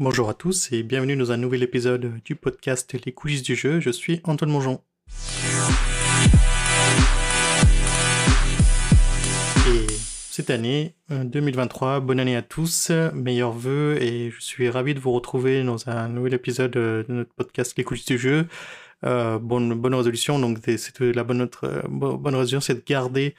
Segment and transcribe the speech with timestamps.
[0.00, 3.80] Bonjour à tous et bienvenue dans un nouvel épisode du podcast Les coulisses du jeu.
[3.80, 4.80] Je suis Antoine Mongeon.
[9.66, 9.86] Et
[10.30, 15.10] cette année, 2023, bonne année à tous, meilleurs vœux et je suis ravi de vous
[15.10, 18.46] retrouver dans un nouvel épisode de notre podcast Les coulisses du jeu.
[19.04, 21.48] Euh, bonne, résolution, donc c'est la bonne,
[21.88, 23.34] bonne résolution, c'est de garder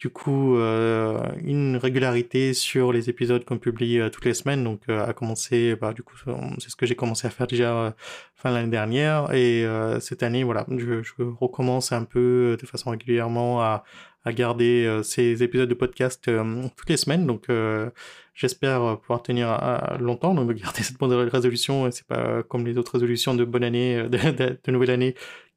[0.00, 4.64] du coup euh, une régularité sur les épisodes qu'on publie euh, toutes les semaines.
[4.64, 6.16] Donc euh, à commencer, bah, du coup
[6.58, 7.94] c'est ce que j'ai commencé à faire déjà
[8.34, 9.66] fin l'année dernière et
[10.00, 13.84] cette année voilà, je, je, recommence un peu de façon régulièrement à,
[14.24, 16.30] à garder ces épisodes de podcast
[16.76, 17.26] toutes les semaines.
[17.26, 17.46] Donc
[18.34, 19.58] j'espère pouvoir tenir
[20.00, 21.90] longtemps, donc garder cette bonne résolution.
[21.90, 25.14] C'est pas comme les autres résolutions de bonne année, de, de, nouvelle année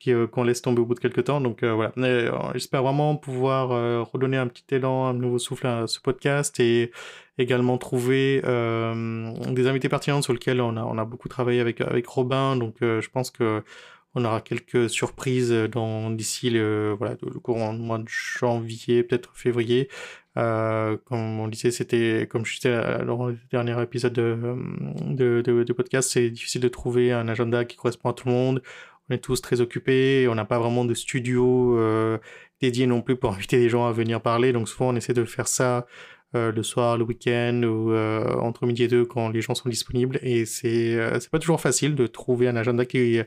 [0.09, 1.39] euh, qu'on laisse tomber au bout de quelques temps.
[1.39, 3.69] Donc euh, voilà, euh, j'espère vraiment pouvoir
[4.11, 6.91] redonner un petit élan, un nouveau souffle à ce podcast et
[7.37, 12.05] également trouver des invités pertinents sur lesquels on a, on a beaucoup travaillé avec, avec
[12.07, 12.55] Robin.
[12.55, 13.63] Donc je pense que
[14.15, 19.31] on aura quelques surprises dans d'ici le voilà le courant du mois de janvier, peut-être
[19.35, 19.89] février.
[20.37, 24.55] Euh, comme on disait, c'était comme je disais dans le dernier épisode de,
[25.13, 28.63] de, de, podcast, c'est difficile de trouver un agenda qui correspond à tout le monde.
[29.09, 32.17] On est tous très occupés, on n'a pas vraiment de studio euh,
[32.61, 35.25] dédié non plus pour inviter des gens à venir parler, donc souvent on essaie de
[35.25, 35.85] faire ça
[36.35, 39.69] euh, le soir, le week-end ou euh, entre midi et deux quand les gens sont
[39.69, 43.19] disponibles, et c'est c'est pas toujours facile de trouver un agenda qui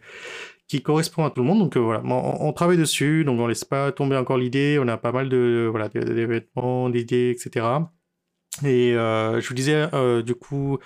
[0.69, 1.61] qui correspond à tout le monde.
[1.61, 4.78] Donc voilà, on, travaille dessus, donc on laisse pas tomber encore l'idée.
[4.81, 7.67] On a pas mal de voilà d'événements, d'idées, etc.
[8.64, 9.89] Et je vous disais
[10.22, 10.78] du coup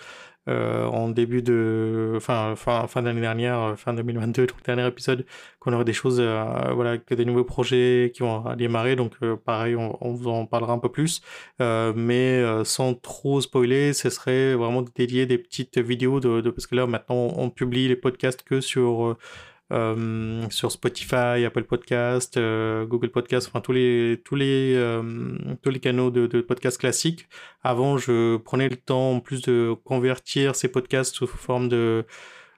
[0.48, 5.26] euh, en début de fin fin fin d'année dernière, euh, fin 2022, donc dernier épisode,
[5.60, 8.96] qu'on aurait des choses, euh, voilà, que des nouveaux projets qui vont démarrer.
[8.96, 11.20] Donc pareil, on, on, vous en parlera un peu plus,
[11.58, 16.74] mais sans trop spoiler, ce serait vraiment dédié des petites vidéos de, de parce que
[16.74, 19.16] là maintenant on publie les podcasts que sur
[19.72, 25.02] euh, sur Spotify, Apple Podcast, euh, Google Podcast, enfin tous les tous les euh,
[25.62, 27.28] tous les canaux de, de podcasts classiques.
[27.62, 32.04] Avant, je prenais le temps en plus de convertir ces podcasts sous forme de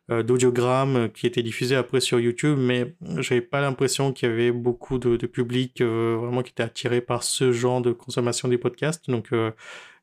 [0.08, 4.98] d'audiogramme qui était diffusé après sur YouTube, mais j'avais pas l'impression qu'il y avait beaucoup
[4.98, 9.08] de, de public vraiment qui était attiré par ce genre de consommation des podcasts.
[9.08, 9.30] Donc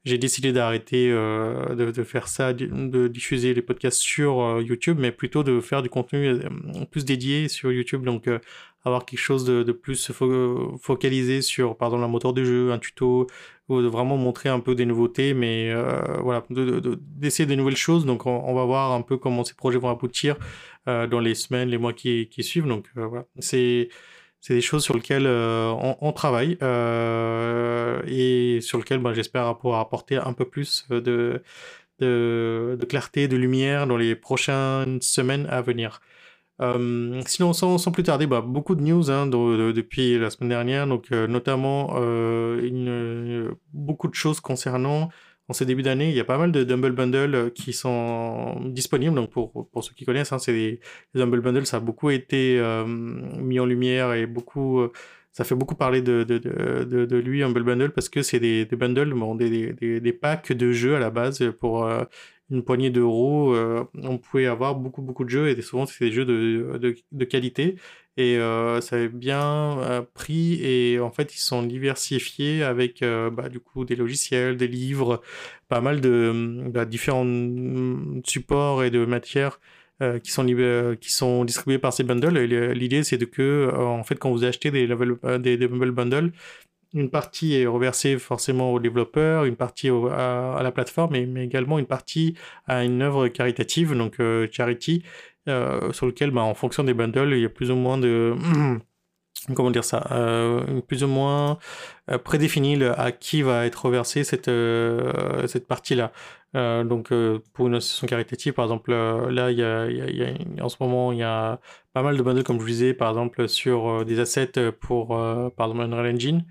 [0.06, 4.98] j'ai décidé d'arrêter euh, de, de, faire ça, de, diffuser les podcasts sur euh, YouTube,
[5.00, 6.50] mais plutôt de faire du contenu euh,
[6.90, 8.04] plus dédié sur YouTube.
[8.04, 8.40] Donc, euh,
[8.86, 12.72] avoir quelque chose de, de plus fo focalisé sur, par exemple, un moteur de jeu,
[12.72, 13.28] un tuto,
[13.68, 15.74] ou de vraiment montrer un peu des nouveautés, mais
[16.24, 18.06] voilà, d'essayer de, des nouvelles choses.
[18.06, 20.38] Donc, on, on, va voir un peu comment ces projets vont aboutir
[20.88, 22.68] dans les semaines, les mois qui, qui suivent.
[22.68, 23.90] Donc, voilà, c'est
[24.42, 29.82] c'est des choses sur lesquelles euh, on, travaille euh, et sur lesquelles ben, j'espère pouvoir
[29.82, 31.44] apporter un peu plus de,
[32.00, 36.00] de, clarté, de lumière dans les prochaines semaines à venir.
[36.62, 40.50] Euh, sinon, sans, plus tarder, bah, beaucoup de news hein, de, de, depuis la semaine
[40.50, 41.96] dernière, donc notamment
[43.74, 45.10] beaucoup de choses concernant
[45.50, 48.62] en ces débuts d'année, il y a pas mal de Dumble Bundle euh, qui sont
[48.66, 49.16] disponibles.
[49.16, 50.80] Donc pour, pour ceux qui connaissent, hein, c'est des,
[51.14, 54.92] les Dumble Bundle, ça a beaucoup été euh, mis en lumière et beaucoup, euh,
[55.32, 59.16] ça fait beaucoup parler de, de, de, lui, Humble Bundle, parce que c'est des, bundles,
[59.38, 61.88] des, des, packs de jeux à la base pour
[62.50, 63.56] une poignée d'euros.
[63.96, 67.76] On pouvait avoir beaucoup, beaucoup de jeux et souvent c'est des jeux de, de qualité
[68.20, 73.30] et euh, ça a bien euh, pris et en fait ils sont diversifiés avec euh,
[73.30, 75.22] bah, du coup des logiciels, des livres,
[75.70, 77.26] pas mal de bah, différents
[78.26, 79.60] supports et de matières
[80.24, 80.46] qui sont
[81.02, 82.38] qui sont distribués par ces bundles.
[82.74, 84.88] L'idée c'est que en fait quand vous achetez des
[85.40, 86.32] des, des bundles
[86.94, 91.86] une partie est reversée forcément aux développeurs, une partie à, la plateforme, mais, également une
[91.86, 92.34] partie
[92.66, 94.18] à une œuvre caritative, donc
[94.52, 95.04] charity,
[95.50, 98.36] euh, sur lequel, bah, en fonction des bundles, il y a plus ou moins de...
[99.56, 101.58] comment dire ça euh, Plus ou moins
[102.12, 104.52] euh, prédéfini à qui va être reversée cette,
[105.48, 106.12] cette partie-là.
[106.54, 107.14] Donc
[107.54, 111.24] pour une association caritative, par exemple, là, y y a, en ce moment, il y
[111.24, 111.60] a
[111.94, 115.68] pas mal de bundles, comme je vous disais, par exemple, sur des assets pour, par
[115.68, 116.46] exemple, Unreal Engine,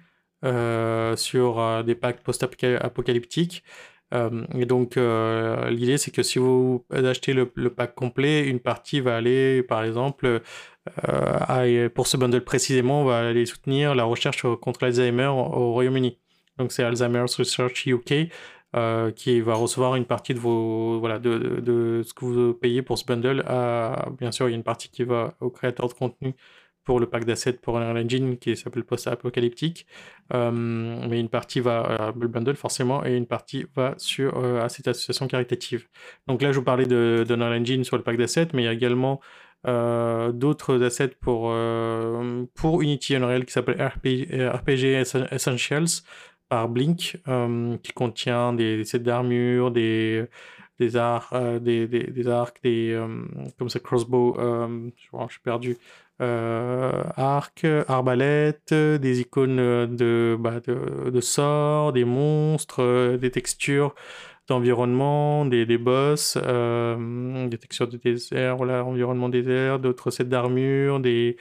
[1.17, 3.65] sur des packs post-apocalyptiques.
[4.15, 9.01] Euh, et donc, euh, l'idée, c'est que si vous achetez le, pack complet, une partie
[9.01, 10.43] va aller, par exemple,
[11.09, 16.19] euh, pour ce bundle précisément, va aller soutenir la recherche contre l'Alzheimer au Royaume-Uni.
[16.59, 18.31] Donc, c'est Alzheimer's Research UK
[19.15, 23.43] qui va recevoir une partie de ce que vous payez pour ce bundle.
[23.47, 26.35] À, bien sûr, il y a une partie qui va aux créateurs de contenu
[26.89, 29.87] pour le pack d'assets pour Unreal Engine qui s'appelle post-apocalyptique.
[30.33, 34.89] mais une partie va à Humble Bundle forcément et une partie va sur à cette
[34.89, 35.87] association caritative.
[36.29, 38.69] Donc là, je vous parlais de, Unreal Engine sur le pack d'assets, mais il y
[38.69, 39.21] a également
[39.67, 41.55] d'autres assets pour,
[42.55, 45.89] pour Unity Unreal qui s'appelle RPG Essentials
[46.49, 47.19] par Blink,
[47.83, 50.25] qui contient des sets d'armure, des
[50.79, 53.07] des arcs, euh, des, des, des, arcs, des euh,
[53.59, 55.77] comme ça crossbow, euh, je, suis perdu,
[56.21, 63.95] arcs, arbalètes, des icônes de, bah, de, de, sorts, des monstres, des textures
[64.49, 71.37] d'environnement, des, des boss, des textures de désert, voilà, environnement désert, d'autres sets d'armure, des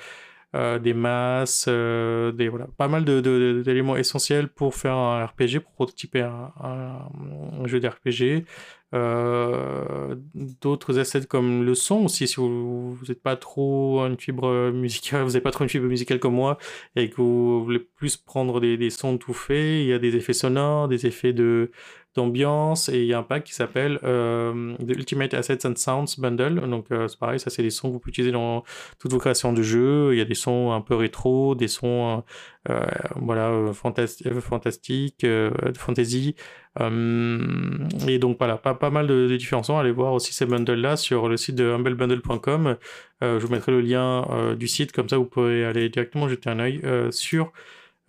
[0.54, 6.52] des masses, des voilà, pas mal d'éléments essentiels pour faire un RPG, pour prototyper un,
[6.60, 8.46] un jeu d'RPG.
[8.94, 15.24] Euh, d'autres assets comme le son aussi, si vous n'êtes pas trop une fibre musicale,
[15.24, 16.58] vous n'avez pas trop une fibre musicale comme moi
[16.96, 20.16] et que vous voulez plus prendre des, des sons tout faits, il y a des
[20.16, 21.72] effets sonores, des effets de
[22.18, 26.20] d'ambiance et il y a un pack qui s'appelle euh, The Ultimate Assets and Sounds
[26.20, 26.68] Bundle.
[26.70, 28.64] Donc euh, c'est pareil, ça c'est des sons que vous pouvez utiliser dans
[29.00, 30.10] toutes vos créations de jeux.
[30.14, 32.24] Il y a des sons un peu rétro, des sons
[32.70, 32.86] euh,
[33.16, 36.36] voilà fantastiques, de fantasy.
[36.80, 39.78] et donc voilà, pas, pas mal de, différents sons.
[39.78, 42.78] Allez voir aussi ces bundles là sur le site de humblebundle.com.
[43.22, 46.60] je vous mettrai le lien du site, comme ça vous pourrez aller directement jeter un
[46.60, 46.82] œil
[47.12, 47.54] sur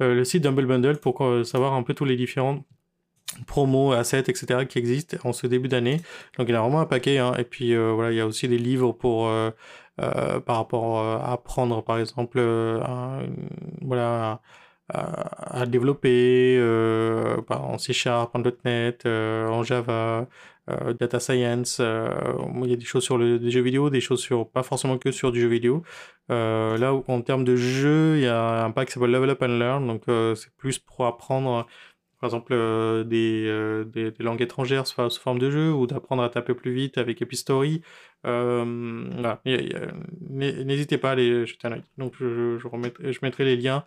[0.01, 2.65] le site d'Humble Bundle pour savoir un peu tous les différents
[3.47, 4.67] promos, assets, etc.
[4.67, 6.01] qui existent en ce début d'année.
[6.39, 7.19] Donc il y a vraiment un paquet.
[7.19, 7.35] Hein.
[7.39, 9.51] Et puis euh, voilà, il y a aussi des livres pour euh,
[10.01, 12.41] euh, par rapport à apprendre, par exemple,
[13.83, 14.41] voilà,
[14.89, 16.59] à, développer
[17.49, 20.27] en C Sharp, en .NET, en Java.
[21.01, 24.49] data science, il y a des choses sur le, des jeux vidéo, des choses sur
[24.49, 25.83] pas forcément que sur du jeu vidéo.
[26.29, 29.59] là en termes de jeu, il y a un pack qui s'appelle Level Up and
[29.59, 30.03] Learn, donc
[30.37, 31.67] c'est plus pour apprendre
[32.21, 36.55] par exemple euh, euh, des, langues étrangères sous, forme de jeu ou d'apprendre à taper
[36.55, 37.83] plus vite avec Epistory.
[38.27, 38.65] Euh,
[40.31, 41.83] N'hésitez pas à aller jeter un œil.
[41.97, 43.85] Donc je, mettrai les liens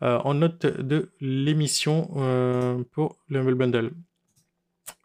[0.00, 2.08] en note de l'émission
[2.92, 3.92] pour le Bundle.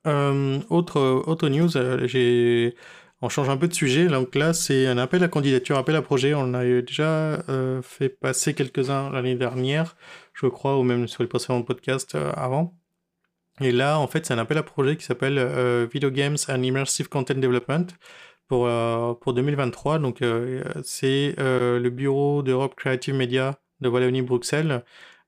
[0.06, 1.70] autre, autre news,
[3.24, 4.08] on change un peu de sujet.
[4.08, 6.34] Là, c'est un appel à candidature, appel à projet.
[6.34, 7.44] On a déjà
[7.84, 9.96] fait passer quelques-uns l'année dernière
[10.34, 12.76] je crois, ou même sur les précédents podcasts euh, avant.
[13.60, 16.64] Et là, en fait, c'est un appel à projet qui s'appelle euh, Video Games and
[16.64, 17.88] Immersive Content Development
[18.48, 20.00] pour, euh, pour 2023.
[20.00, 20.24] Donc,
[20.84, 24.84] c'est le bureau d'Europe Creative Media de Wallonie-Bruxelles.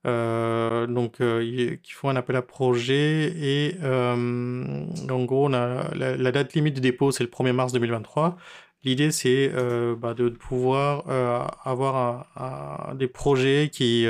[0.05, 7.11] donc, qui font un appel à projet et en gros, la, date limite de dépôt,
[7.11, 8.37] c'est le 1er mars 2023.
[8.83, 9.51] L'idée, c'est
[9.97, 11.03] bah, de pouvoir
[11.63, 14.07] avoir des projets qui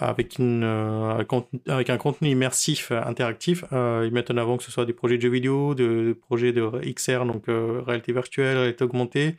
[0.00, 1.22] euh,
[1.68, 3.64] avec un contenu immersif euh, interactif.
[3.72, 6.52] Euh, ils mettent en avant que ce soit des projets de jeux vidéo, de, projets
[6.52, 6.62] de
[6.92, 9.36] XR, donc réalité virtuelle, réalité augmentée,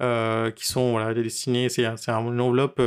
[0.00, 2.82] qui sont voilà, destinés, c'est une enveloppe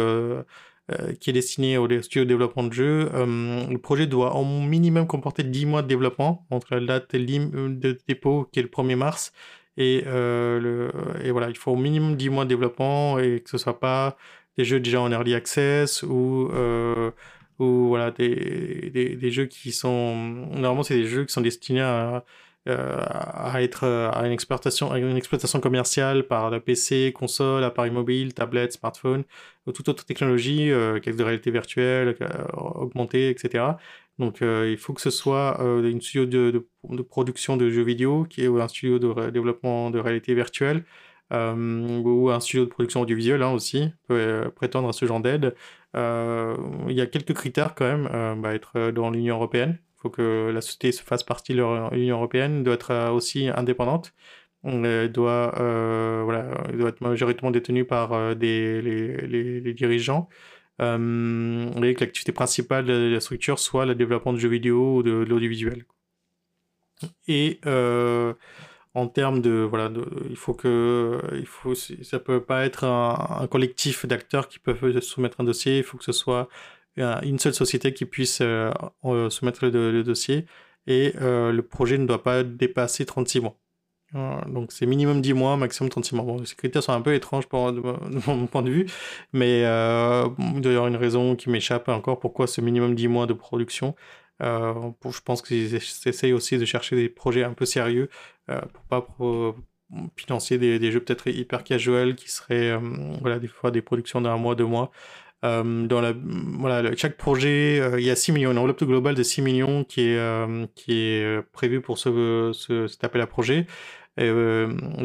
[1.20, 3.10] qui est destinée au studio de développement de jeux.
[3.14, 8.48] le projet doit au minimum comporter 10 mois de développement entre la date de dépôt
[8.52, 9.32] qui est le 1er mars
[9.78, 10.92] et, le,
[11.24, 14.18] et voilà, il faut au minimum 10 mois de développement et que ce soit pas
[14.58, 17.12] des jeux déjà en early access ou euh,
[17.60, 21.82] ou voilà des, des, des, jeux qui sont normalement c'est des jeux qui sont destinés
[21.82, 22.24] à,
[22.68, 27.92] euh, à être à une exploitation à une exploitation commerciale par la PC, console, appareil
[27.92, 29.24] mobile, tablette, smartphone
[29.68, 33.64] ou toute autre technologie, euh, de réalité virtuelle, euh, augmentée, etc.
[34.20, 38.26] Donc il faut que ce soit une studio de, de, de, production de jeux vidéo
[38.26, 40.84] qui est ou un studio de développement de réalité virtuelle
[41.32, 45.56] ou un studio de production audiovisuelle hein, aussi peut euh, prétendre à ce genre d'aide.
[45.96, 46.56] Euh,
[46.88, 49.80] il y a quelques critères quand même, bah, être dans l'Union européenne.
[49.98, 54.14] Il faut que la société se fasse partie de l'Union européenne, doit être aussi indépendante.
[54.64, 60.30] Doit, voilà, doit être majoritairement détenue par des, les, dirigeants.
[60.82, 65.04] Euh, et que l'activité principale de la structure soit le développement de jeux vidéo ou
[65.04, 65.86] de, de l'audiovisuel.
[67.28, 68.34] Et euh,
[68.98, 69.92] en termes de voilà
[70.30, 71.22] il faut que
[72.02, 76.04] ça peut pas être un, collectif d'acteurs qui peuvent soumettre un dossier il faut que
[76.04, 76.50] ce soit
[76.98, 78.72] une seule société qui puisse euh,
[79.30, 80.46] soumettre le, dossier
[80.88, 83.58] et euh, le projet ne doit pas dépasser 36 mois
[84.14, 86.24] donc c'est minimum 10 mois, maximum 36 mois.
[86.24, 87.82] Bon, ces critères sont un peu étranges de,
[88.26, 88.86] mon point de vue,
[89.34, 93.26] mais euh, il y avoir une raison qui m'échappe encore pourquoi ce minimum 10 mois
[93.26, 93.96] de production.
[94.44, 98.10] Euh, je pense qu'ils essayent aussi de chercher des projets un peu sérieux
[98.50, 99.08] euh, pour pas
[100.16, 102.78] financer des, jeux peut-être hyper casual qui seraient
[103.22, 104.92] voilà des fois des productions d'un mois deux mois.
[105.44, 106.14] Dans
[106.98, 110.20] chaque projet il y a 6 millions une enveloppe globale de 6 millions qui est
[110.90, 113.66] est prévue pour ce, ce cet appel à projet
[114.18, 114.28] et,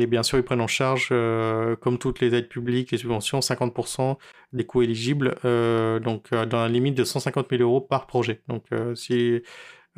[0.00, 1.08] et, bien sûr, ils prennent en charge,
[1.80, 4.16] comme toutes les aides publiques, les subventions, 50%
[4.52, 8.42] des coûts éligibles, euh, donc dans la limite de 150 000 euros par projet.
[8.48, 8.64] Donc
[8.94, 9.42] si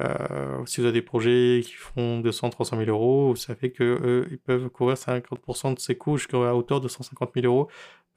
[0.00, 4.26] euh, si vous avez des projets qui font 200, 300 000 euros, vous savez que
[4.30, 7.68] ils peuvent couvrir 50% de ces coûts jusqu'à hauteur de 150 000 euros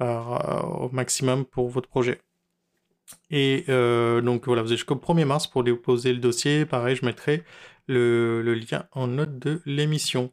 [0.01, 0.19] euh,
[0.79, 2.19] au maximum pour votre projet.
[3.31, 6.65] Et euh, donc voilà, vous avez jusqu'au 1er mars pour déposer le dossier.
[6.65, 7.43] Pareil, je mettrai
[7.87, 10.31] le lien en note de l'émission.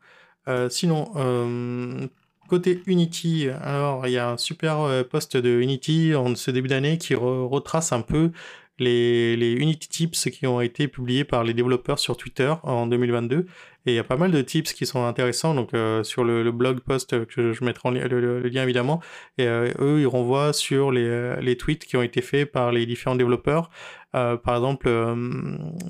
[0.69, 2.09] Sinon,
[2.49, 6.99] côté Unity, alors il y a un super post de Unity en ce début d'année
[6.99, 8.31] qui retrace un peu
[8.79, 13.47] les, les Unity Tips qui ont été publiés par les développeurs sur Twitter en 2022.
[13.87, 15.55] Et il y a pas mal de tips qui sont intéressants.
[15.55, 19.01] Donc euh, sur le, blog post que je, mettrai en le, lien évidemment,
[19.39, 22.73] et euh, eux ils renvoient sur les, euh, les, tweets qui ont été faits par
[22.73, 23.71] les différents développeurs.
[24.13, 24.89] par exemple,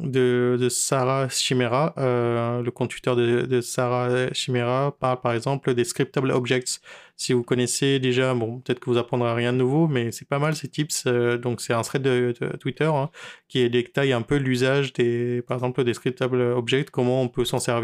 [0.00, 6.30] de, Sarah Chimera, le compte Twitter de, de, Sarah Chimera parle par exemple des scriptable
[6.30, 6.80] objects.
[7.16, 10.40] Si vous connaissez déjà, bon, peut-être que vous apprendrez rien de nouveau, mais c'est pas
[10.40, 11.06] mal ces tips.
[11.06, 13.10] donc c'est un thread de, Twitter hein,
[13.46, 17.60] qui détaille un peu l'usage des, par exemple, des scriptable objects, comment on peut s'en
[17.60, 17.83] servir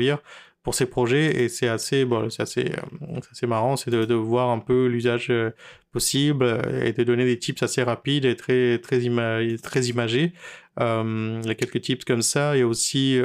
[0.62, 4.58] pour ces projets et c'est assez bon c'est assez euh, marrant c'est de, voir un
[4.58, 5.50] peu l'usage euh,
[5.92, 9.08] possible euh, et de donner des tips assez rapides et très très
[9.62, 10.32] très imagés
[10.78, 13.20] il y a quelques tips comme ça et aussi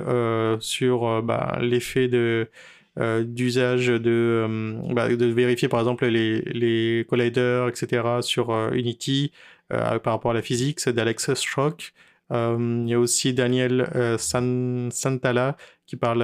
[0.60, 8.04] sur bah, l'effet d'usage de, bah, de vérifier par exemple les, les colliders, etc.
[8.22, 9.32] sur Unity
[9.70, 11.94] par rapport à la physique, c'est d'Alex Strock.
[12.32, 16.24] Il y a aussi Daniel San Santala qui parle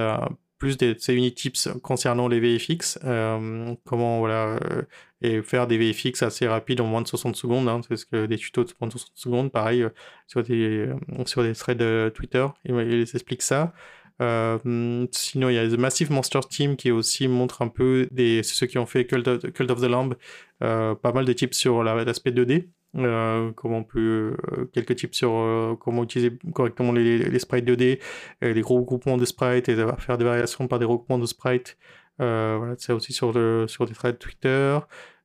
[0.62, 4.82] plus des ces unit tips concernant les VFX, euh, comment voilà euh,
[5.20, 8.26] et faire des VFX assez rapides en moins de 60 secondes, hein, c'est ce que
[8.26, 9.88] des tutos de 60 secondes, pareil euh,
[10.28, 10.88] sur des
[11.26, 13.72] sur des threads Twitter, ils, ils expliquent ça.
[14.20, 18.66] sinon, il y a The Massive Monsters Team qui aussi montre un peu des ceux
[18.66, 20.14] qui ont fait Cult Cult of the Lamb,
[20.60, 22.68] pas mal de tips sur l'aspect 2D.
[22.98, 24.36] Euh, comment on euh,
[24.72, 28.00] quelques tips sur euh, comment utiliser correctement les, sprites 2D,
[28.42, 31.78] les gros groupements de sprites et faire des variations par des regroupements de sprites.
[32.18, 34.78] voilà, c'est aussi sur le sur des threads Twitter.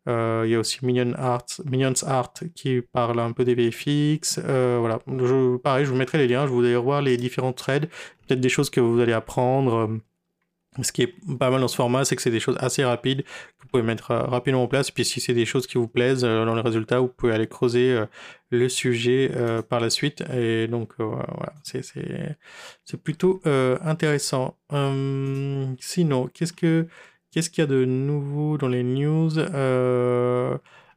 [0.07, 4.39] Il y a aussi Minion Art, Minions Art qui parle un peu des VFX.
[4.39, 6.47] voilà, je, pareil, je vous mettrai les liens.
[6.47, 7.87] Je vous allez revoir les différents threads,
[8.27, 9.99] peut-être des choses que vous allez apprendre.
[10.81, 13.23] Ce qui est pas mal dans ce format, c'est que c'est des choses assez rapides
[13.23, 14.91] que vous pouvez mettre euh, rapidement en place.
[14.91, 17.47] Puis si c'est des choses qui vous plaisent euh, dans les résultats, vous pouvez aller
[17.47, 18.05] creuser euh,
[18.51, 19.31] le sujet
[19.69, 20.23] par la suite.
[20.33, 24.57] Et donc voilà, c'est plutôt intéressant.
[24.69, 26.87] Hum, sinon, qu'est-ce que
[27.31, 29.31] qu'est-ce qu'il y a de nouveau dans les news?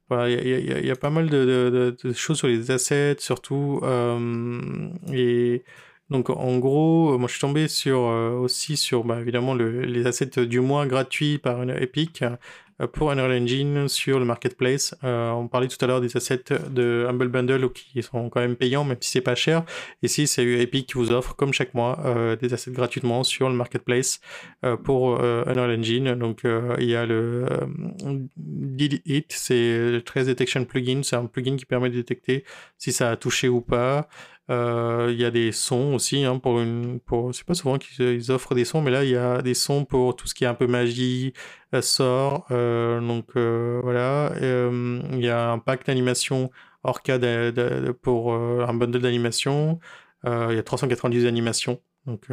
[0.09, 3.81] Voilà, il y, a pas mal de, choses sur les assets, surtout.
[5.13, 5.65] et
[6.11, 10.07] donc en gros, moi je suis tombé sur euh, aussi sur bah, évidemment le, les
[10.07, 12.37] assets du mois gratuits par Epic euh,
[12.87, 14.95] pour Unreal Engine sur le marketplace.
[15.05, 18.57] Euh, on parlait tout à l'heure des assets de Humble Bundle qui sont quand même
[18.57, 19.65] payants même si c'est pas cher.
[20.03, 21.99] Ici c'est Epic qui vous offre comme chaque mois
[22.41, 24.21] des assets gratuitement sur le marketplace
[24.85, 26.15] pour Unreal Engine.
[26.15, 27.47] Donc il y a le
[28.37, 32.45] Did It, c'est le Trace Detection Plugin, c'est un plugin qui permet de détecter
[32.79, 34.09] si ça a touché ou pas.
[34.51, 38.33] Euh, il y a des sons aussi, hein, pour une, pour, c'est pas souvent qu'ils
[38.33, 40.49] offrent des sons, mais là il y a des sons pour tout ce qui est
[40.49, 41.33] un peu magie,
[41.75, 44.33] euh, sort, euh, donc voilà.
[44.41, 46.51] Il y a un pack d'animation
[46.83, 47.19] Orca
[48.03, 49.81] pour un bundle d'animation.
[50.25, 52.27] il y a 390 animations, donc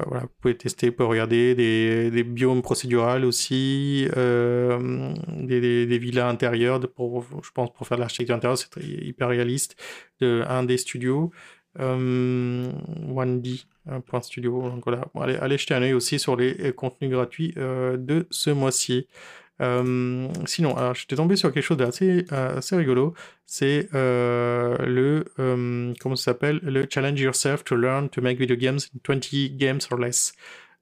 [0.00, 5.86] euh, voilà, vous pouvez tester, vous pouvez regarder des, des biomes procédurales aussi, euh, des,
[5.86, 9.76] des, villas intérieures, de, pour, je pense pour faire de l'architecture intérieure, c'est hyper réaliste,
[10.20, 11.30] de un des studios,
[11.78, 12.72] euh,
[13.08, 13.66] 1D,
[14.06, 14.70] point studio.
[14.70, 18.50] Donc voilà, allez, allez, jeter un œil aussi sur les contenus gratuits euh, de ce
[18.50, 19.06] mois-ci.
[19.60, 23.14] Euh, sinon, alors j'étais tombé sur quelque chose d'assez euh, assez rigolo.
[23.46, 25.24] C'est le
[26.00, 26.60] comment ça s'appelle?
[26.62, 30.32] Le challenge yourself to learn to make video games in 20 games or less.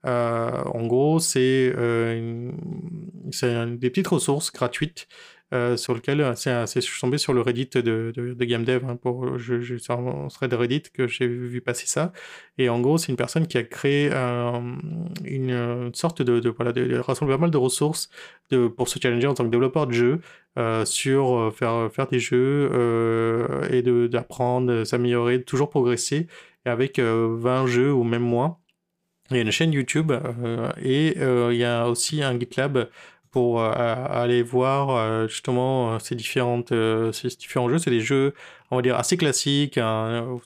[0.05, 2.53] en gros, c'est des
[3.91, 5.09] petites ressources gratuites
[5.53, 8.65] euh, sur lequel euh, c'est, je suis tombé sur le Reddit de, de, de Game
[8.65, 12.13] Dev, hein, pour, je, c'est un Reddit que j'ai vu passer ça.
[12.59, 14.11] Et en gros, c'est une personne qui a créé
[15.25, 18.11] une, sorte de, de, voilà, de, rassembler pas mal de ressources
[18.51, 20.21] de, pour se challenger en tant que développeur de
[20.59, 26.27] euh, sur euh, faire, faire des jeux euh, et d'apprendre, s'améliorer, toujours progresser,
[26.67, 28.59] et avec 20 jeux ou même moins.
[29.31, 30.13] Il y a une chaîne YouTube
[30.83, 32.89] et il y a aussi un GitLab
[33.33, 36.73] pour aller voir justement ces différentes
[37.13, 37.79] ces différents jeux.
[37.79, 38.35] C'est des jeux
[38.71, 40.39] on va dire assez classiques hein,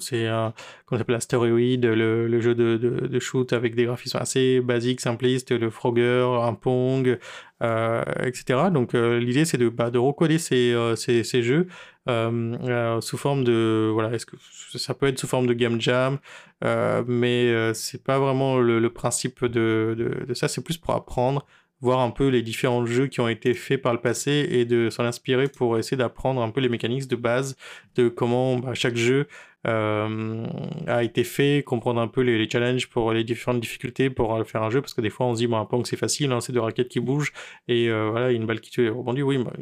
[0.00, 0.52] c'est un
[0.86, 5.52] qu'on appelle Asteroid le, le jeu de, de, shoot avec des graphismes assez basiques simplistes
[5.52, 7.18] le Frogger un Pong
[7.62, 11.68] euh, etc donc l'idée c'est de bah, de recoder ces, ces, ces jeux
[12.08, 14.36] euh, sous forme de voilà est-ce que
[14.74, 16.18] ça peut être sous forme de game jam
[16.64, 20.46] euh, mais c'est pas vraiment le, principe de, de ça.
[20.48, 21.44] C'est plus pour apprendre
[21.82, 24.88] voir un peu les différents jeux qui ont été faits par le passé et de
[24.88, 27.56] s'en inspirer pour essayer d'apprendre un peu les mécaniques de base
[27.96, 29.26] de comment bah, chaque jeu
[29.66, 30.46] euh,
[30.86, 34.70] a été fait, comprendre un peu les, challenges pour les différentes difficultés pour faire un
[34.70, 36.52] jeu, parce que des fois on se dit, bon, un Pong c'est facile, hein, c'est
[36.52, 37.32] deux raquettes qui bougent,
[37.68, 39.52] et euh, voilà, une balle qui te rebondit, oui, bah,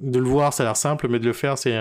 [0.00, 1.72] de le voir ça a l'air simple, mais de le faire c'est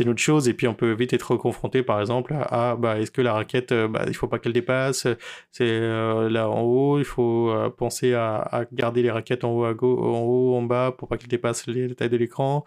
[0.00, 3.10] une autre chose, et puis on peut vite être confronté par exemple à, bah, est-ce
[3.10, 5.06] que la raquette, euh, bah, il faut pas qu'elle dépasse,
[5.50, 9.64] c'est euh, là en haut, il faut euh, penser à, garder les raquettes en haut,
[9.64, 12.64] à go en haut, en bas, pour pas qu'elles dépassent les tailles de l'écran,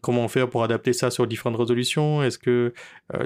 [0.00, 2.72] comment faire pour adapter ça sur différentes résolutions, est-ce que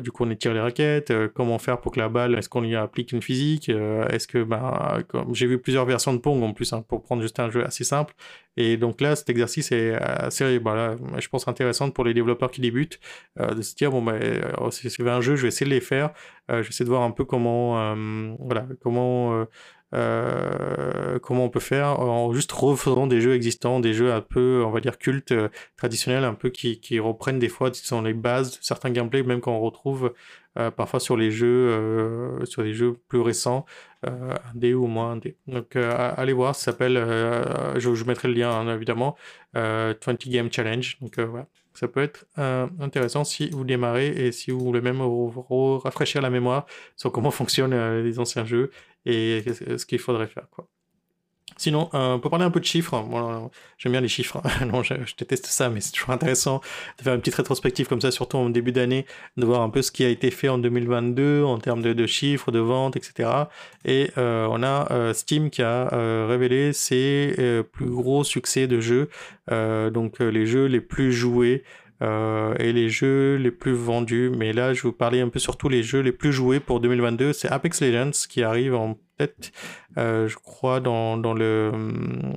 [0.01, 1.13] du coup, on étire les raquettes?
[1.35, 3.69] Comment faire pour que la balle, est-ce qu'on y applique une physique?
[3.69, 7.23] Est-ce que, ben, comme j'ai vu plusieurs versions de Pong en plus, hein, pour prendre
[7.23, 8.15] juste un jeu assez simple.
[8.57, 12.61] Et donc là, cet exercice est assez, voilà, je pense intéressant pour les développeurs qui
[12.61, 13.01] débutent,
[13.39, 14.21] de se dire bon ben,
[14.71, 16.11] si c'est un jeu, je vais essayer de les faire.
[16.49, 17.95] je vais essayer de voir un peu comment,
[18.39, 19.47] voilà, comment
[19.95, 24.63] euh, comment on peut faire en juste refaisant des jeux existants, des jeux un peu,
[24.67, 28.15] on va dire, cultes, euh, traditionnels, un peu qui, reprennent des fois, qui sont les
[28.15, 30.13] bases de certains gameplays, même quand on retrouve
[30.59, 33.67] euh, parfois sur les jeux, euh, sur les jeux plus récents,
[34.55, 35.37] D ou moins D.
[35.47, 36.95] Donc allez voir, ça s'appelle,
[37.79, 39.17] je, je, mettrai le lien hein, évidemment,
[39.55, 40.99] 20 Game Challenge.
[41.01, 42.27] Donc voilà ça peut être
[42.79, 48.03] intéressant si vous démarrez et si vous voulez même rafraîchir la mémoire sur comment fonctionnent
[48.03, 48.71] les anciens jeux
[49.07, 49.45] et
[49.77, 50.49] ce qu'il faudrait faire.
[50.51, 50.69] Quoi.
[51.57, 54.95] Sinon, euh, pour parler un peu de chiffres, bon, j'aime bien les chiffres, non, je,
[55.17, 56.61] déteste ça, mais c'est toujours intéressant
[56.99, 59.07] de faire une petite rétrospective comme ça, surtout en début d'année,
[59.37, 62.51] de voir un peu ce qui a été fait en 2022 en termes de, chiffres,
[62.51, 63.31] de ventes, etc.
[63.85, 68.81] Et euh, on a euh, Steam qui a euh, révélé ses plus gros succès de
[68.81, 69.09] jeux,
[69.49, 71.63] donc les jeux les plus joués
[72.03, 74.31] euh, et les jeux les plus vendus.
[74.37, 77.33] Mais là, je vous parler un peu surtout les jeux les plus joués pour 2022.
[77.33, 79.53] C'est Apex Legends qui arrive en tête,
[79.99, 81.73] euh, je crois, dans, dans, le,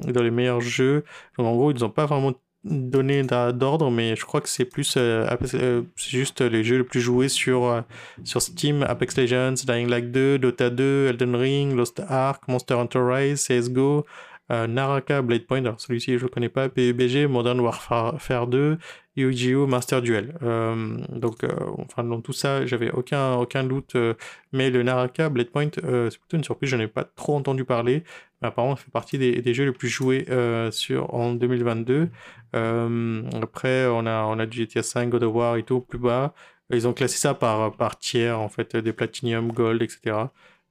[0.08, 1.04] dans les meilleurs jeux.
[1.38, 5.28] En gros, ils n'ont pas vraiment donné d'ordre, mais je crois que c'est plus, euh,
[5.54, 7.82] euh, c'est juste les jeux les plus joués sur, euh,
[8.24, 13.00] sur Steam, Apex Legends, Dying Light 2, Dota 2, Elden Ring, Lost Ark, Monster Hunter
[13.00, 14.02] Rise, CSGO, euh,
[14.50, 18.78] Naraka Blade Point, alors celui-ci je le connais pas, PUBG, Modern Warfare 2,
[19.18, 20.36] Yu-Gi-Oh Master Duel.
[20.44, 24.14] Euh, donc, euh, enfin, dans tout ça, j'avais aucun, aucun doute, euh,
[24.54, 27.36] mais le Naraka Blade Point, euh, c'est plutôt une surprise, je n'en ai pas trop
[27.36, 28.04] entendu parler,
[28.42, 30.26] mais apparemment, ça fait partie des, des jeux les plus joués
[30.72, 32.10] sur, en 2022.
[32.54, 36.34] après, on a, on a du GTA 5, God of War et tout, plus bas.
[36.72, 40.18] Ils ont classé ça par, par tiers, en fait, des Platinum, Gold, etc.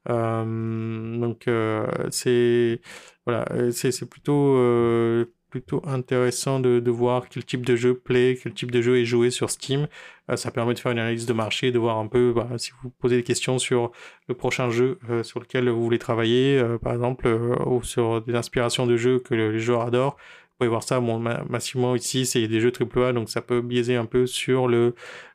[0.09, 2.81] Euh, donc euh, c'est
[3.27, 8.53] voilà, c'est plutôt euh, plutôt intéressant de, de, voir quel type de jeu plaît, quel
[8.53, 9.89] type de jeu est joué sur Steam.
[10.31, 12.73] Euh, ça permet de faire une analyse de marché, de voir un peu bah, si
[12.83, 13.93] vous posez des questions sur
[14.29, 17.29] le prochain jeu euh, sur lequel vous voulez travailler, euh, par exemple,
[17.65, 20.17] ou sur des inspirations de jeux que les joueurs adorent.
[20.57, 21.03] Vous pouvez voir ça,
[21.51, 24.95] massivement ici, c'est des jeux AAA, donc ça peut biaiser un peu sur le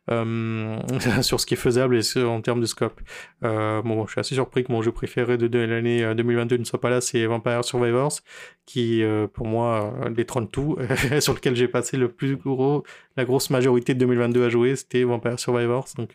[0.10, 0.80] euh,
[1.22, 3.00] sur ce qui est faisable en termes de scope.
[3.44, 6.82] Euh, bon, je suis assez surpris que mon jeu préféré de, l'année 2022 ne soit
[6.82, 8.14] pas là, c'est Vampire Survivors,
[8.66, 10.76] qui euh, pour moi détrône tout,
[11.20, 12.84] sur lequel j'ai passé le plus gros,
[13.16, 16.10] la grosse majorité de 2022 à jouer, c'était Vampire Survivors, donc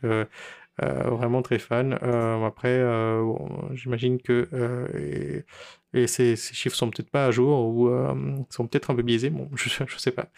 [0.83, 1.99] euh, vraiment très fan.
[2.03, 3.25] Euh, après, euh,
[3.73, 4.47] j'imagine que
[5.98, 7.90] et, ces, ces, chiffres sont peut-être pas à jour ou
[8.50, 9.30] sont peut-être un peu biaisés.
[9.30, 10.28] Bon, je, je sais pas.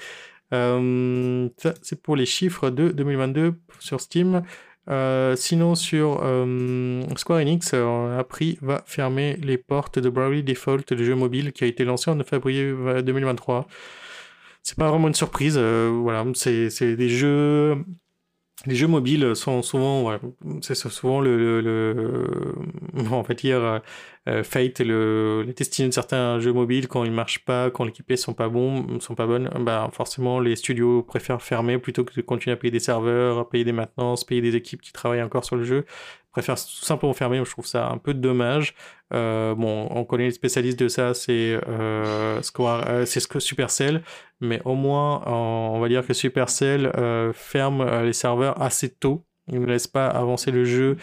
[0.50, 4.42] ça, c'est pour les chiffres de 2022 sur Steam.
[4.88, 10.42] Euh, sinon, sur euh, Square Enix, on a appris, va fermer les portes de Bravely
[10.42, 13.66] Default, le jeu mobile qui a été lancé en février 2023.
[14.62, 17.84] C'est pas vraiment une surprise, euh, voilà, c'est des jeux
[18.66, 20.18] les jeux mobiles sont souvent,
[20.62, 22.54] c'est souvent le, le, le,
[23.12, 23.80] on va dire,
[24.28, 27.90] euh, Fate, le, les destinées de certains jeux mobiles quand ils marchent pas, quand les
[27.90, 32.14] équipés sont pas bons, sont pas bonnes, bah forcément les studios préfèrent fermer plutôt que
[32.14, 35.44] de continuer à payer des serveurs, payer des maintenances, payer des équipes qui travaillent encore
[35.44, 35.84] sur le jeu
[36.30, 37.38] préfère tout simplement fermer.
[37.44, 38.74] Je trouve ça un peu dommage.
[39.12, 44.02] Euh, bon, on connaît les spécialistes de ça, c'est euh, Square, Supercell,
[44.40, 46.92] mais au moins, on va dire que Supercell
[47.34, 49.24] ferme les serveurs assez tôt.
[49.50, 50.96] Ils ne laissent pas avancer le jeu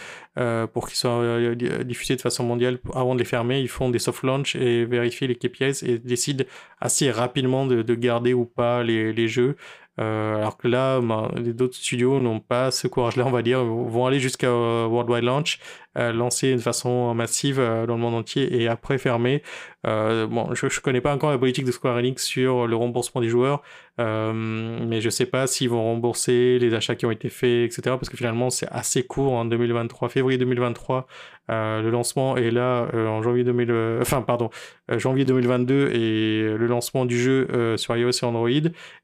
[0.73, 1.53] pour qu'il soit
[1.83, 3.59] diffusé de façon mondiale avant de les fermer.
[3.59, 6.45] Ils font des soft launch et vérifient les KPIs et décident
[6.79, 9.55] assez rapidement de, garder ou pas les, jeux.
[9.99, 14.05] Euh, alors que là, ben, d'autres studios n'ont pas ce courage-là, on va dire, vont
[14.05, 15.59] aller jusqu'à euh, Worldwide Launch,
[15.97, 19.41] euh, lancer de façon massive dans le monde entier et après fermer.
[19.83, 23.29] bon, je ne connais pas encore la politique de Square Enix sur le remboursement des
[23.29, 23.61] joueurs,
[23.97, 27.81] mais je ne sais pas s'ils vont rembourser les achats qui ont été faits, etc.
[27.97, 31.07] Parce que finalement, c'est assez court en 2023, février 2023.
[31.49, 34.49] le lancement est là en janvier 2000, enfin pardon,
[34.97, 38.49] janvier 2022 et le lancement du jeu sur iOS et Android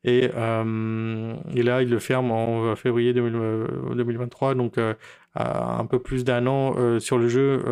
[0.04, 4.75] et euh, et là, il le ferme en euh, février 2023, euh, donc
[5.35, 7.63] un peu plus d'un an sur le jeu.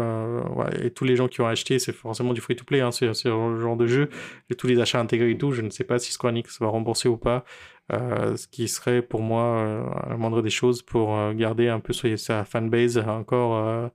[0.81, 3.77] et tous les gens qui ont acheté, c'est forcément du free-to-play, hein, c'est le genre
[3.77, 4.09] de jeu.
[4.49, 6.67] Et tous les achats intégrés et tout, je ne sais pas si Square Enix va
[6.67, 7.43] rembourser ou pas.
[7.91, 12.97] ce qui serait pour moi la moindre des choses pour garder un peu sa fanbase
[12.97, 13.91] encore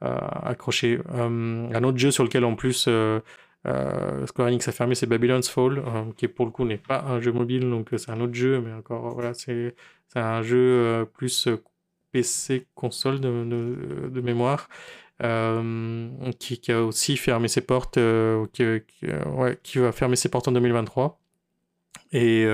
[0.00, 1.00] accrochée.
[1.14, 2.88] un autre jeu sur lequel en plus
[3.66, 7.02] euh, Square Enix a fermé, c'est Babylon's Fall, euh, qui pour le coup n'est pas
[7.02, 9.74] un jeu mobile, donc euh, c'est un autre jeu, mais encore, voilà, c'est
[10.14, 11.48] un jeu plus
[12.20, 14.68] PC console de, de, mémoire.
[16.38, 17.98] Qui, qui, a aussi fermé ses portes,
[18.52, 21.18] qui, ouais, qui, va fermer ses portes en 2023.
[22.12, 22.44] Et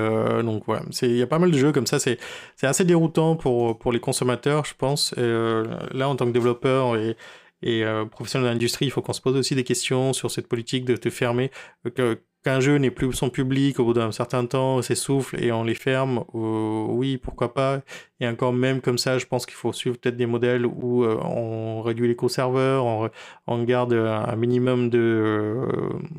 [0.43, 2.19] donc voilà, il y a pas mal de jeux comme ça, c'est
[2.63, 5.13] assez déroutant pour, pour les consommateurs, je pense.
[5.17, 7.17] là, en tant que développeur et,
[7.63, 10.49] et euh, professionnel de l'industrie, il faut qu'on se pose aussi des questions sur cette
[10.49, 11.51] politique de te fermer,
[11.99, 15.65] euh, qu'un jeu n'est plus son public au bout d'un certain temps, s'essouffle et on
[15.65, 17.81] les ferme, oui, pourquoi pas.
[18.21, 21.17] Et encore même comme ça, je pense qu'il faut suivre peut-être des modèles où euh,
[21.23, 23.11] on réduit les co-serveurs, on,
[23.47, 25.69] on, garde un minimum de,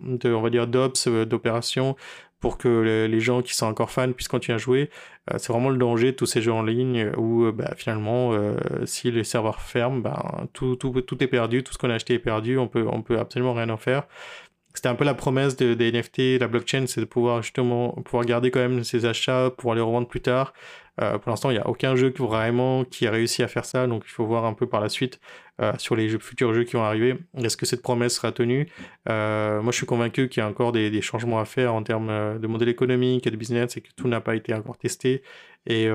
[0.06, 1.96] de on va dire, d'ops, d'opérations
[2.44, 4.90] pour que les gens qui sont encore fans puissent continuer à jouer.
[5.32, 8.34] Euh, c'est vraiment le danger de tous ces jeux en ligne où euh, bah, finalement,
[8.34, 11.94] euh, si les serveurs ferment, bah, tout, tout, tout, est perdu, tout ce qu'on a
[11.94, 14.04] acheté est perdu, on peut, on peut absolument rien en faire.
[14.74, 18.50] C'était un peu la promesse des NFT, la blockchain, c'est de pouvoir justement pouvoir garder
[18.50, 20.54] quand même ses achats, pouvoir les revendre plus tard.
[21.02, 23.88] Euh, pour l'instant, il n'y a aucun jeu vraiment qui a réussi à faire ça,
[23.88, 25.20] donc il faut voir un peu par la suite
[25.60, 27.18] euh, sur les futurs jeux qui vont arriver.
[27.38, 28.68] Est-ce que cette promesse sera tenue?
[29.10, 32.40] Euh, Moi, je suis convaincu qu'il y a encore des, changements à faire en termes
[32.40, 35.24] de modèle économique et de business et que tout n'a pas été encore testé.
[35.66, 35.90] Et,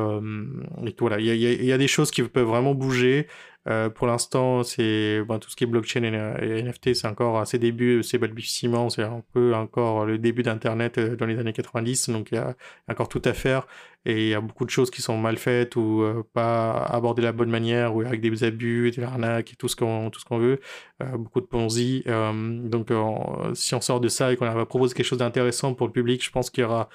[0.99, 3.29] voilà, il y, a des choses qui peuvent vraiment bouger.
[3.69, 7.45] Euh, pour l'instant, c'est ben, tout ce qui est blockchain et, NFT, c'est encore à
[7.45, 11.53] ses débuts, c'est balbutiement, c'est un peu encore le début d'Internet euh, dans les années
[11.53, 12.57] 90, donc il y a
[12.89, 13.67] encore tout à faire
[14.07, 17.21] et il y a beaucoup de choses qui sont mal faites ou euh, pas abordées
[17.21, 20.21] de la bonne manière ou avec des abus, des arnaques et tout ce qu'on tout
[20.21, 20.61] ce qu'on veut,
[21.19, 22.05] beaucoup de Ponzi.
[22.07, 22.91] donc
[23.55, 26.25] si on sort de ça et qu'on va proposer quelque chose d'intéressant pour le public,
[26.25, 26.89] je pense qu'il y aura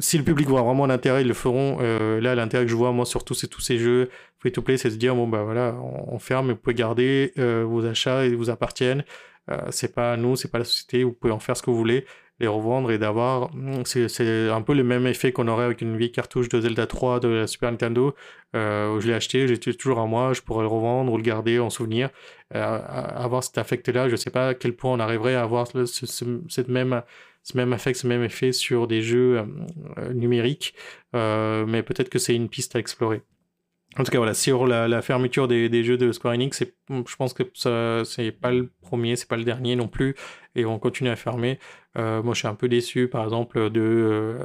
[0.00, 1.78] si le public voit vraiment l'intérêt, ils le feront.
[1.80, 4.62] Euh, là, l'intérêt que je vois, moi, sur tous ces, tous ces jeux free to
[4.62, 7.84] play, c'est de dire bon, bah voilà, on, ferme, mais vous pouvez garder euh, vos
[7.84, 9.04] achats, ils vous appartiennent.
[9.50, 11.76] Euh, c'est pas nous, c'est pas la société, vous pouvez en faire ce que vous
[11.76, 12.04] voulez,
[12.38, 13.54] les revendre et d'avoir.
[13.54, 16.86] Hmm, c'est un peu le même effet qu'on aurait avec une vieille cartouche de Zelda
[16.86, 18.14] 3 de la Super Nintendo.
[18.54, 21.70] je l'ai acheté, j'ai toujours à moi, je pourrais le revendre ou le garder en
[21.70, 22.10] souvenir.
[22.50, 27.02] avoir cet affect-là, je sais pas à quel point on arriverait à avoir cette même
[27.42, 29.38] ce même effet, ce même effet sur des jeux
[29.98, 30.74] euh, numériques,
[31.14, 33.22] euh, mais peut-être que c'est une piste à explorer.
[33.96, 37.42] En tout cas, voilà, sur la, fermeture des, jeux de Square Enix, je pense que
[37.54, 40.14] ça, c'est pas le premier, c'est pas le dernier non plus,
[40.54, 41.58] et on continue à fermer.
[41.96, 44.36] Euh, moi, je suis un peu déçu, par exemple, de,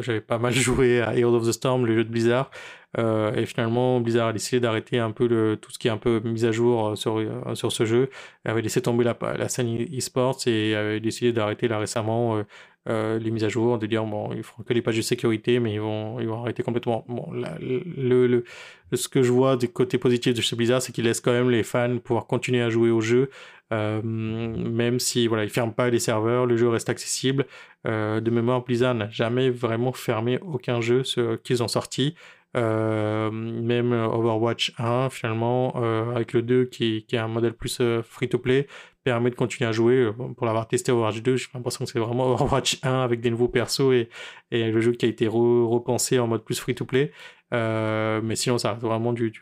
[0.00, 2.50] j'avais pas mal joué à Heroes of the Storm, le jeu de Blizzard,
[2.98, 5.96] euh, et finalement, Blizzard a décidé d'arrêter un peu le, tout ce qui est un
[5.96, 8.10] peu mise à jour euh, sur, euh, sur ce jeu.
[8.44, 12.42] Avait laissé tomber la, la scène e-sports et avait décidé d'arrêter là récemment
[12.86, 15.74] les mises à jour, de dire bon, ils feront que les pages de sécurité, mais
[15.74, 17.04] ils vont, ils vont arrêter complètement.
[17.08, 18.44] Bon, le, le,
[18.92, 21.50] ce que je vois du côté positif de chez Blizzard, c'est qu'ils laissent quand même
[21.50, 23.30] les fans pouvoir continuer à jouer au jeu,
[23.70, 27.46] même si voilà, ils ferment pas les serveurs, le jeu reste accessible.
[27.84, 31.02] de mémoire, Blizzard n'a jamais vraiment fermé aucun jeu
[31.44, 32.14] qu'ils ont sorti.
[32.54, 37.78] Euh, même Overwatch 1, finalement, euh, avec le 2 qui, qui, est un modèle plus
[37.80, 38.66] euh, free-to-play,
[39.04, 40.10] permet de continuer à jouer.
[40.36, 43.48] Pour l'avoir testé Overwatch 2, j'ai l'impression que c'est vraiment Overwatch 1 avec des nouveaux
[43.48, 44.08] persos et,
[44.50, 47.12] et le jeu qui a été repensé en mode plus free-to-play.
[47.50, 49.32] mais sinon, ça reste vraiment du.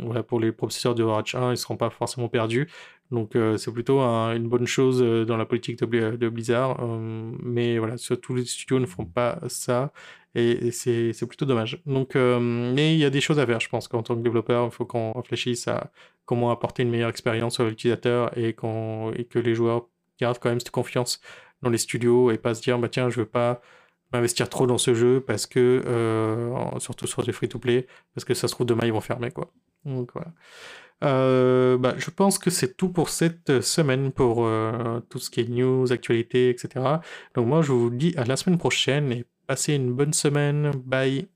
[0.00, 2.68] voilà, pour les processeurs de Overwatch 1, ils ne seront pas forcément perdus.
[3.10, 6.78] Donc, c'est plutôt une bonne chose dans la politique de, de Blizzard.
[7.42, 9.92] mais voilà, tous les studios ne font pas ça.
[10.36, 11.80] Et, c'est plutôt dommage.
[11.86, 14.20] Donc, euh, mais il y a des choses à faire, je pense qu'en tant que
[14.20, 15.90] développeur, il faut qu'on réfléchisse à
[16.26, 18.54] comment apporter une meilleure expérience sur l'utilisateur et, et
[19.24, 19.88] que les joueurs
[20.20, 21.22] gardent quand même cette confiance
[21.62, 23.62] dans les studios et pas se dire, bah tiens, je veux pas
[24.12, 28.46] m'investir trop dans ce jeu parce que, euh, surtout sur des free-to-play, parce que ça
[28.46, 29.50] se trouve demain ils vont fermer, quoi.
[29.86, 30.32] Donc voilà.
[31.04, 34.46] Euh, bah, je pense que c'est tout pour cette semaine, pour
[35.08, 36.84] tout ce qui est news, actualité, etc.
[37.34, 40.70] Donc moi, je vous dis à la semaine prochaine et passez une bonne semaine.
[40.84, 41.28] Bye.